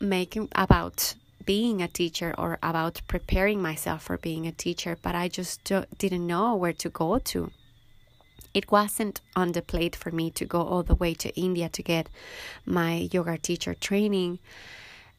[0.00, 1.14] making about
[1.44, 5.64] being a teacher or about preparing myself for being a teacher, but I just
[5.98, 7.50] didn't know where to go to.
[8.52, 11.82] It wasn't on the plate for me to go all the way to India to
[11.82, 12.08] get
[12.66, 14.40] my yoga teacher training.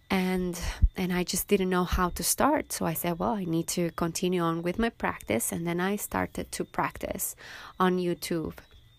[0.09, 0.59] And
[0.97, 2.73] and I just didn't know how to start.
[2.73, 5.53] So I said well I need to continue on with my practice.
[5.53, 7.35] And then I started to practice
[7.79, 8.57] on YouTube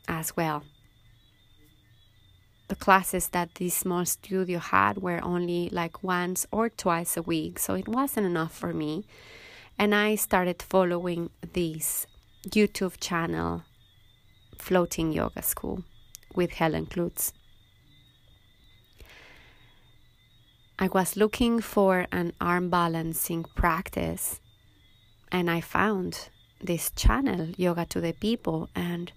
[0.09, 0.65] as well
[2.73, 7.59] the classes that this small studio had were only like once or twice a week
[7.59, 9.05] so it wasn't enough for me.
[9.79, 12.07] And I started following this
[12.49, 13.65] YouTube channel
[14.57, 15.85] floating yoga school
[16.35, 17.35] with Helen Klutz.
[20.79, 24.41] I was looking for an arm balancing practice
[25.31, 26.31] and I found
[26.63, 29.13] this channel, Yoga to the People, and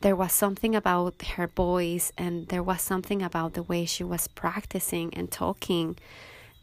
[0.00, 4.28] there was something about her voice and there was something about the way she was
[4.28, 5.96] practicing and talking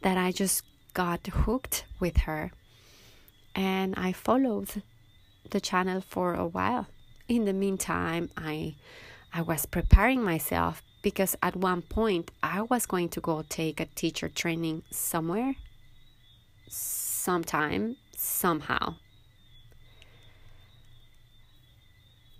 [0.02, 0.62] that I just
[0.94, 2.52] got hooked with her.
[3.54, 4.82] And I followed
[5.50, 6.86] the channel for a while.
[7.28, 8.76] In the meantime, I
[9.34, 13.86] I was preparing myself because at one point I was going to go take a
[13.86, 15.56] teacher training somewhere,
[16.68, 18.96] sometime, somehow.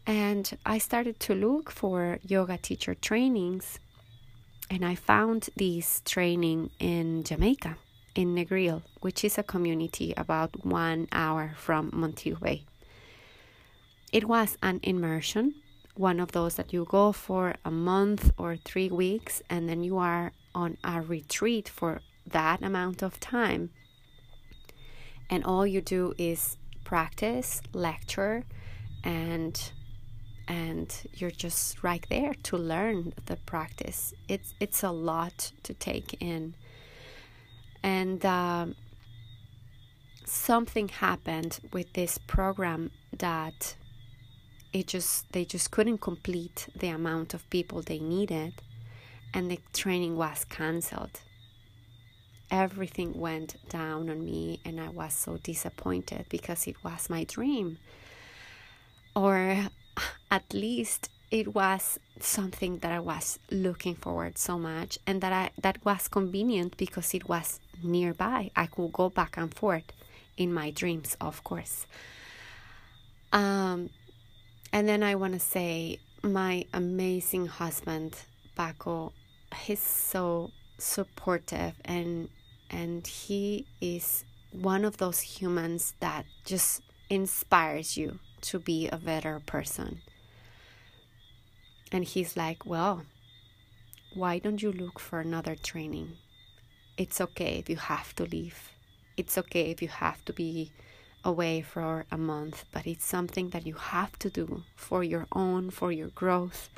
[0.06, 3.78] And I started to look for yoga teacher trainings,
[4.68, 7.76] and I found this training in Jamaica,
[8.14, 12.58] in Negril, which is a community about one hour from Montego.
[14.12, 15.54] It was an immersion
[15.94, 19.98] one of those that you go for a month or three weeks and then you
[19.98, 23.70] are on a retreat for that amount of time.
[25.28, 28.44] And all you do is practice, lecture,
[29.04, 29.72] and
[30.52, 34.12] and you're just right there to learn the practice.
[34.28, 36.54] It's it's a lot to take in,
[37.82, 38.74] and um,
[40.26, 43.76] something happened with this program that
[44.74, 48.52] it just they just couldn't complete the amount of people they needed
[49.34, 51.20] and the training was cancelled
[52.50, 57.78] everything went down on me and i was so disappointed because it was my dream.
[59.14, 59.68] Or
[60.30, 65.50] at least it was something that i was looking forward so much and that i
[65.60, 68.50] that was convenient because it was nearby.
[68.56, 69.92] I could go back and forth
[70.36, 71.86] in my dreams of course.
[73.32, 73.90] Um
[74.72, 78.16] and then I want to say, my amazing husband,
[78.56, 79.12] Paco,
[79.54, 82.28] he's so supportive and
[82.70, 89.40] and he is one of those humans that just inspires you to be a better
[89.44, 90.00] person.
[91.90, 93.04] And he's like, Well,
[94.14, 96.16] why don't you look for another training?
[96.96, 98.70] It's okay if you have to leave.
[99.16, 100.72] It's okay if you have to be
[101.24, 105.70] away for a month, but it's something that you have to do for your own,
[105.70, 106.68] for your growth.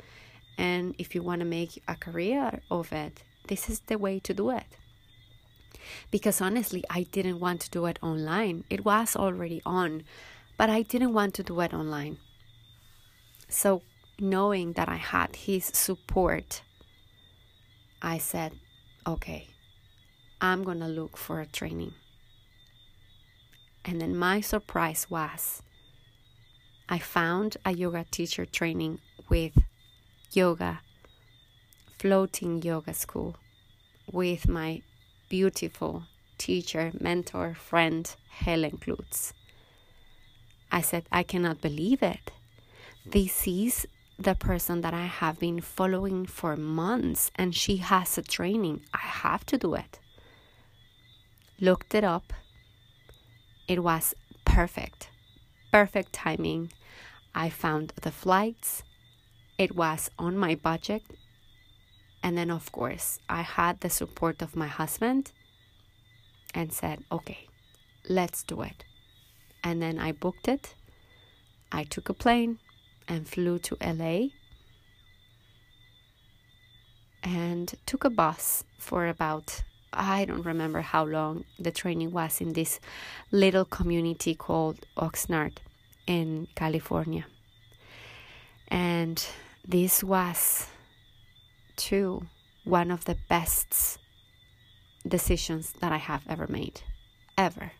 [0.57, 4.33] And if you want to make a career of it, this is the way to
[4.33, 4.77] do it.
[6.11, 8.63] Because honestly, I didn't want to do it online.
[8.69, 10.03] It was already on,
[10.57, 12.17] but I didn't want to do it online.
[13.47, 13.81] So,
[14.19, 16.61] knowing that I had his support,
[18.01, 18.53] I said,
[19.05, 19.47] okay,
[20.41, 21.93] I'm going to look for a training.
[23.83, 25.61] And then my surprise was
[26.87, 28.99] I found a yoga teacher training
[29.29, 29.53] with
[30.31, 30.81] yoga,
[31.97, 33.37] floating yoga school,
[34.11, 34.81] with my
[35.29, 36.03] beautiful
[36.37, 39.33] teacher, mentor, friend, Helen Klutz.
[40.71, 42.31] I said, I cannot believe it.
[43.05, 43.87] This is
[44.17, 48.81] the person that I have been following for months, and she has a training.
[48.93, 49.99] I have to do it.
[51.59, 52.33] Looked it up
[53.67, 54.13] it was
[54.45, 55.09] perfect,
[55.71, 56.71] perfect timing.
[57.33, 58.83] I found the flights,
[59.57, 61.01] it was on my budget.
[62.21, 65.31] And then, of course, I had the support of my husband
[66.53, 67.47] and said, okay,
[68.07, 68.83] let's do it.
[69.65, 70.75] And then I booked it.
[71.71, 72.59] I took a plane
[73.07, 74.27] and flew to LA
[77.23, 82.53] and took a bus for about I don't remember how long the training was in
[82.53, 82.79] this
[83.31, 85.57] little community called Oxnard
[86.05, 87.25] in California.
[88.67, 89.25] And
[89.67, 90.67] this was,
[91.77, 92.27] too,
[92.65, 93.97] one of the best
[95.07, 96.81] decisions that I have ever made.
[97.37, 97.71] Ever.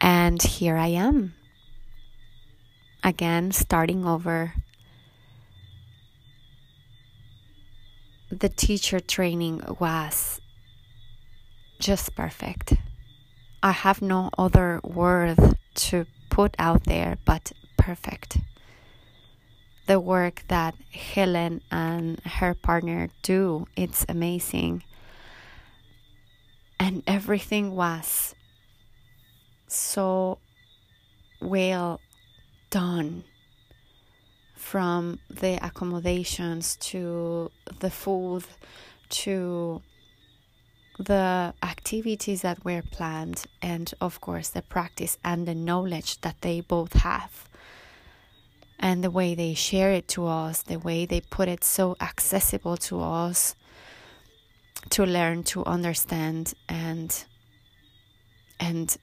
[0.00, 1.34] And here I am.
[3.02, 4.54] Again, starting over.
[8.30, 10.40] The teacher training was
[11.78, 12.74] just perfect.
[13.62, 15.38] I have no other word
[15.74, 18.38] to put out there but perfect.
[19.86, 24.82] The work that Helen and her partner do, it's amazing.
[26.78, 28.34] And everything was
[29.68, 30.38] so
[31.40, 32.00] well
[32.70, 33.24] done
[34.54, 37.50] from the accommodations to
[37.80, 38.44] the food
[39.08, 39.80] to
[40.98, 46.60] the activities that were planned, and of course, the practice and the knowledge that they
[46.60, 47.48] both have.
[48.80, 52.76] And the way they share it to us, the way they put it so accessible
[52.78, 53.54] to us
[54.90, 57.24] to learn, to understand, and
[58.60, 58.96] and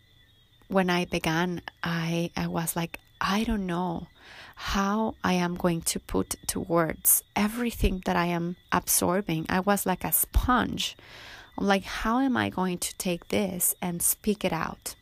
[0.68, 4.08] when I began, I I was like, I don't know
[4.56, 9.46] how I am going to put to words everything that I am absorbing.
[9.50, 10.96] I was like a sponge
[11.58, 14.96] I'm like, how am I going to take this and speak it out?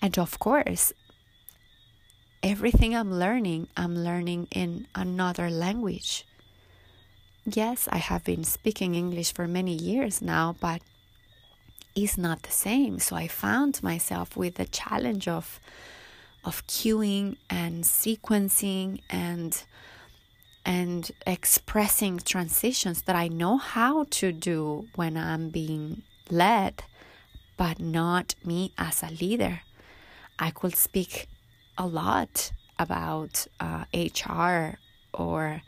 [0.00, 0.92] And of course,
[2.42, 6.24] everything I'm learning, I'm learning in another language.
[7.44, 10.82] Yes, I have been speaking English for many years now, but
[11.94, 12.98] it's not the same.
[12.98, 15.60] So I found myself with the challenge of
[16.44, 19.64] of cueing and sequencing and
[20.64, 26.84] and expressing transitions that I know how to do when I'm being led,
[27.56, 29.62] but not me as a leader.
[30.38, 31.28] I could speak
[31.76, 34.78] a lot about uh, HR
[35.12, 35.62] or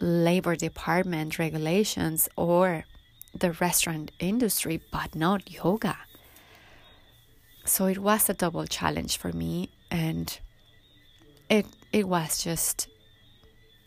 [0.00, 2.84] labor department regulations or
[3.34, 5.98] the restaurant industry, but not yoga.
[7.64, 10.38] So it was a double challenge for me, and
[11.48, 12.88] it it was just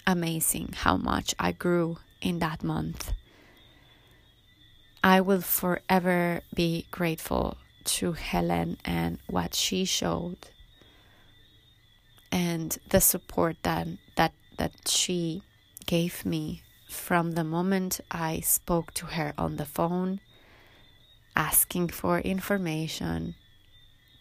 [0.07, 3.13] amazing how much I grew in that month.
[5.03, 10.49] I will forever be grateful to Helen and what she showed.
[12.31, 15.43] and the support that that that she
[15.85, 16.63] gave me
[16.93, 20.21] from the moment I spoke to her on the phone
[21.35, 23.35] asking for information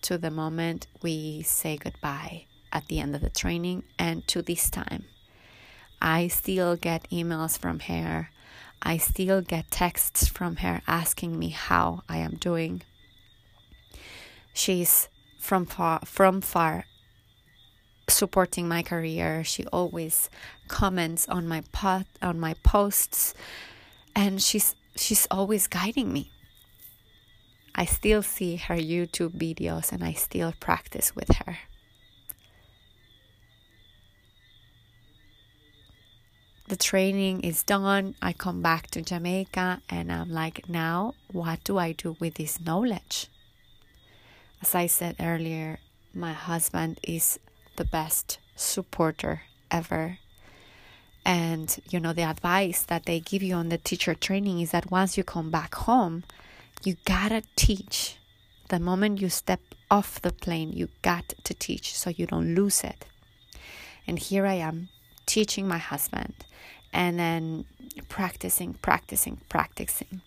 [0.01, 4.70] to the moment we say goodbye at the end of the training and to this
[4.70, 5.05] time.
[6.01, 8.31] I still get emails from her.
[8.83, 12.83] I still get texts from her asking me how I am doing.
[14.53, 15.09] She's
[15.39, 16.87] from far from far
[18.12, 19.44] supporting my career.
[19.44, 20.30] She always
[20.68, 23.34] comments on my pot on my posts
[24.14, 26.30] and she's she's always guiding me.
[27.74, 31.58] I still see her YouTube videos and I still practice with her.
[36.68, 38.14] The training is done.
[38.22, 42.60] I come back to Jamaica and I'm like, now what do I do with this
[42.60, 43.28] knowledge?
[44.60, 45.80] As I said earlier,
[46.14, 47.38] my husband is
[47.77, 50.18] the best supporter ever.
[51.25, 54.91] And you know, the advice that they give you on the teacher training is that
[54.91, 56.25] once you come back home,
[56.83, 58.16] you gotta teach.
[58.68, 59.61] The moment you step
[59.91, 63.05] off the plane, you got to teach so you don't lose it.
[64.07, 64.89] And here I am
[65.27, 66.35] teaching my husband
[66.93, 67.64] and then
[68.09, 70.23] practicing, practicing, practicing.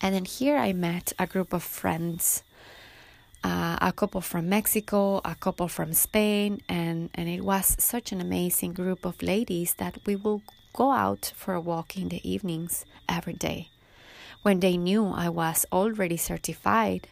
[0.00, 2.42] And then here I met a group of friends,
[3.44, 8.20] uh, a couple from Mexico, a couple from Spain, and, and it was such an
[8.20, 12.84] amazing group of ladies that we will go out for a walk in the evenings
[13.08, 13.68] every day.
[14.42, 17.08] When they knew I was already certified,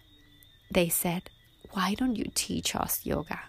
[0.70, 1.30] they said,
[1.72, 3.40] Why don't you teach us yoga?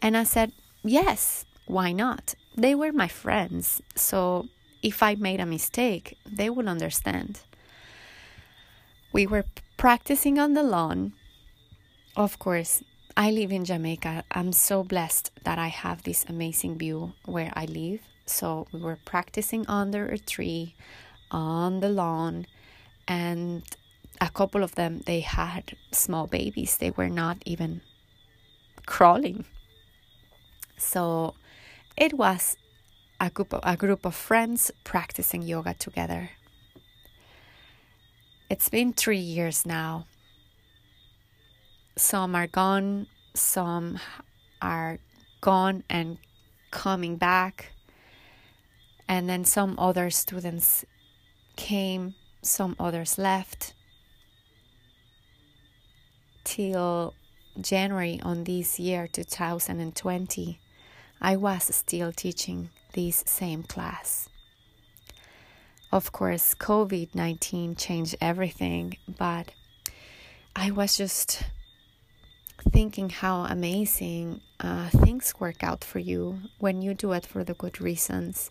[0.00, 2.34] And I said, Yes, why not?
[2.56, 4.48] They were my friends, so
[4.82, 7.40] if I made a mistake, they would understand.
[9.12, 9.44] We were
[9.76, 11.12] practicing on the lawn.
[12.16, 12.82] Of course,
[13.16, 14.24] I live in Jamaica.
[14.30, 18.00] I'm so blessed that I have this amazing view where I live.
[18.26, 20.74] So we were practicing under a tree
[21.30, 22.46] on the lawn
[23.08, 23.62] and
[24.20, 27.80] a couple of them they had small babies they were not even
[28.86, 29.44] crawling
[30.76, 31.34] so
[31.96, 32.56] it was
[33.18, 36.30] a group of, a group of friends practicing yoga together
[38.50, 40.06] it's been 3 years now
[41.96, 43.98] some are gone some
[44.60, 44.98] are
[45.40, 46.18] gone and
[46.70, 47.72] coming back
[49.08, 50.84] and then some other students
[51.56, 53.74] came, some others left.
[56.44, 57.14] Till
[57.60, 60.58] January on this year 2020,
[61.20, 64.28] I was still teaching this same class.
[65.92, 69.52] Of course, COVID 19 changed everything, but
[70.56, 71.42] I was just
[72.70, 77.54] thinking how amazing uh, things work out for you when you do it for the
[77.54, 78.50] good reasons,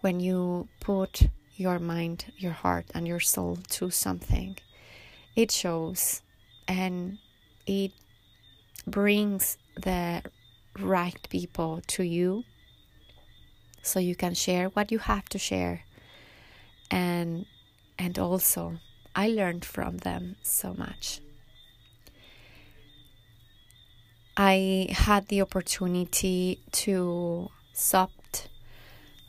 [0.00, 4.56] when you put your mind, your heart, and your soul to something,
[5.34, 6.22] it shows
[6.66, 7.18] and
[7.66, 7.92] it
[8.86, 10.22] brings the
[10.78, 12.44] right people to you
[13.82, 15.82] so you can share what you have to share
[16.90, 17.46] and
[17.98, 18.78] and also
[19.14, 21.20] I learned from them so much.
[24.40, 27.50] I had the opportunity to
[27.92, 28.48] opt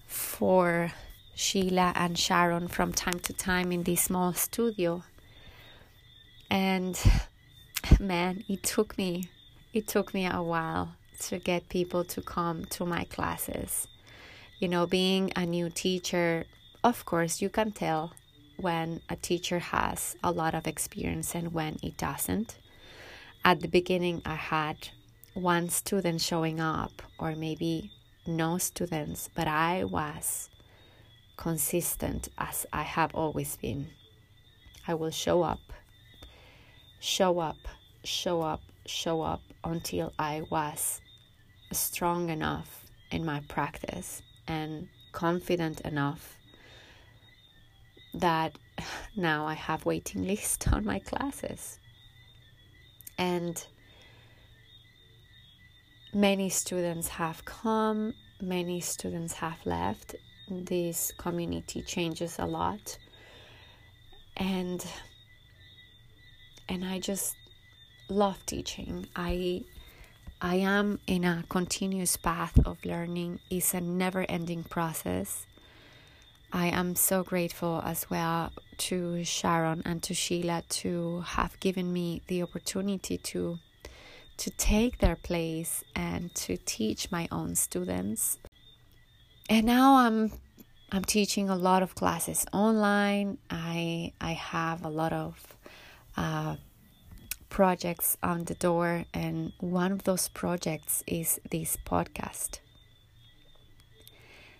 [0.05, 0.91] for
[1.33, 5.01] Sheila and Sharon from time to time in this small studio.
[6.51, 6.95] And
[7.99, 9.31] man, it took me
[9.73, 13.87] it took me a while to get people to come to my classes.
[14.59, 16.45] You know, being a new teacher,
[16.83, 18.13] of course, you can tell
[18.57, 22.57] when a teacher has a lot of experience and when it doesn't.
[23.43, 24.89] At the beginning, I had
[25.39, 27.91] one student showing up, or maybe
[28.27, 30.49] no students, but I was
[31.37, 33.87] consistent as I have always been.
[34.87, 35.59] I will show up,
[36.99, 37.57] show up,
[38.03, 40.99] show up, show up until I was
[41.71, 46.37] strong enough in my practice and confident enough
[48.13, 48.57] that
[49.15, 51.79] now I have waiting list on my classes.
[53.17, 53.65] And
[56.13, 60.15] many students have come, many students have left,
[60.49, 62.97] this community changes a lot
[64.39, 64.85] and
[66.67, 67.35] and I just
[68.09, 69.07] love teaching.
[69.15, 69.63] I
[70.41, 73.39] I am in a continuous path of learning.
[73.49, 75.45] It's a never-ending process.
[76.53, 82.21] I am so grateful as well to Sharon and to Sheila to have given me
[82.27, 83.59] the opportunity to
[84.39, 88.39] to take their place and to teach my own students.
[89.49, 90.31] And now I'm
[90.91, 93.37] I'm teaching a lot of classes online.
[93.49, 95.55] I I have a lot of
[96.15, 96.55] uh,
[97.49, 102.59] projects on the door, and one of those projects is this podcast.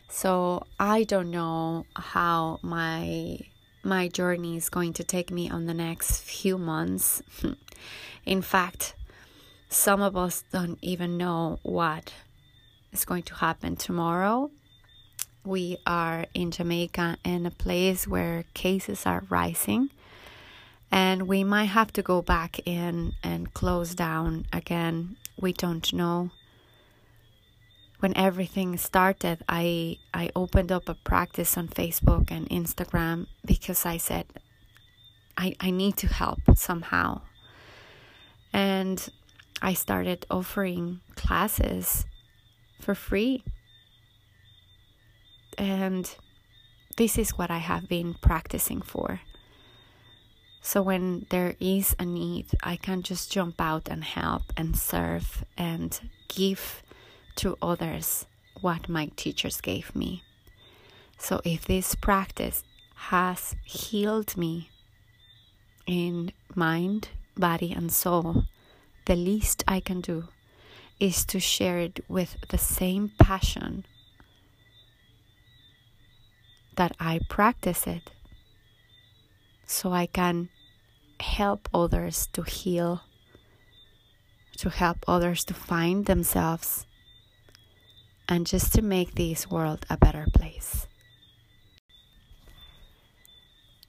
[0.10, 3.40] So I don't know how my
[3.82, 7.24] my journey is going to take me on the next few months.
[8.26, 8.96] In fact,
[9.70, 12.12] some of us don't even know what
[12.92, 14.50] is going to happen tomorrow.
[15.46, 19.92] We are in Jamaica in a place where cases are rising,
[20.92, 25.16] and we might have to go back in and close down again.
[25.40, 26.32] We don't know.
[28.00, 33.98] When everything started, I I opened up a practice on Facebook and Instagram because I
[33.98, 34.26] said
[35.38, 37.22] I, I need to help somehow.
[38.52, 39.10] And
[39.62, 42.06] I started offering classes
[42.80, 43.44] for free.
[45.58, 46.14] And
[46.98, 49.22] this is what I have been practicing for.
[50.62, 55.44] So when there is a need, I can just jump out and help and serve
[55.58, 56.84] and give
[57.38, 58.26] to others
[58.62, 60.24] what my teachers gave me.
[61.18, 62.64] So if this practice
[62.96, 64.70] has healed me
[65.88, 68.44] in mind, body, and soul,
[69.10, 70.28] the least I can do
[71.00, 73.84] is to share it with the same passion
[76.76, 78.12] that I practice it
[79.66, 80.50] so I can
[81.20, 83.02] help others to heal,
[84.58, 86.86] to help others to find themselves,
[88.28, 90.86] and just to make this world a better place.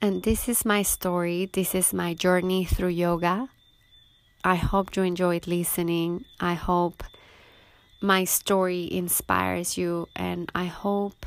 [0.01, 3.51] And this is my story, this is my journey through yoga.
[4.43, 6.25] I hope you enjoyed listening.
[6.41, 7.03] I hope
[8.01, 11.27] my story inspires you, and I hope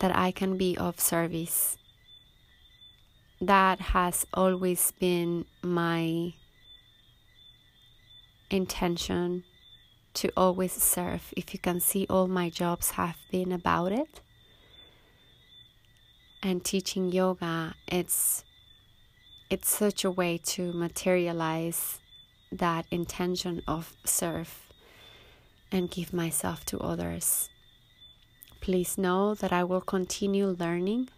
[0.00, 1.76] that I can be of service.
[3.40, 6.32] That has always been my
[8.50, 9.44] intention
[10.14, 11.34] to always serve.
[11.36, 14.20] If you can see, all my jobs have been about it.
[16.42, 18.44] And teaching yoga, it's
[19.50, 22.00] it's such a way to materialize
[22.52, 24.66] that intention of serve
[25.70, 27.48] and give myself to others.
[28.60, 31.08] Please know that I will continue learning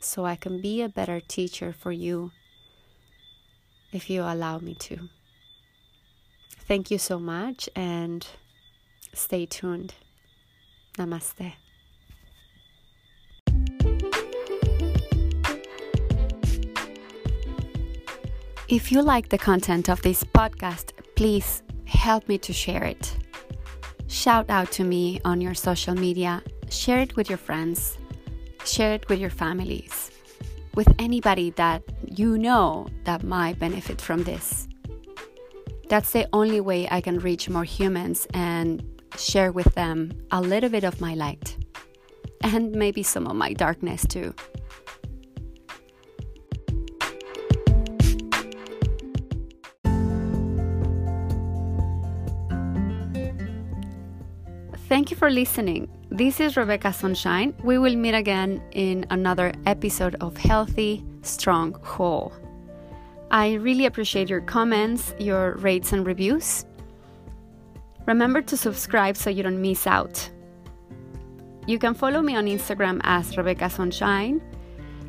[0.00, 2.30] so I can be a better teacher for you
[3.92, 5.08] if you allow me to.
[6.68, 8.26] Thank you so much and
[9.14, 9.94] stay tuned.
[10.98, 11.54] Namaste.
[18.68, 23.16] If you like the content of this podcast, please help me to share it.
[24.08, 27.96] Shout out to me on your social media, share it with your friends,
[28.66, 30.10] share it with your families,
[30.74, 34.68] with anybody that you know that might benefit from this.
[35.88, 38.84] That's the only way I can reach more humans and
[39.16, 41.56] share with them a little bit of my light
[42.42, 44.34] and maybe some of my darkness too.
[54.88, 55.86] Thank you for listening.
[56.08, 57.54] This is Rebecca Sunshine.
[57.62, 62.32] We will meet again in another episode of Healthy, Strong, Whole.
[63.30, 66.64] I really appreciate your comments, your rates, and reviews.
[68.06, 70.30] Remember to subscribe so you don't miss out.
[71.66, 74.40] You can follow me on Instagram as Rebecca Sunshine,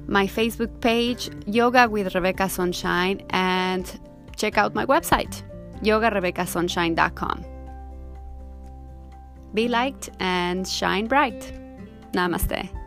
[0.07, 3.97] my Facebook page, Yoga with Rebecca Sunshine, and
[4.35, 5.41] check out my website,
[5.83, 7.58] yogarebeccasunshine.com.
[9.53, 11.53] Be liked and shine bright.
[12.13, 12.78] Namaste.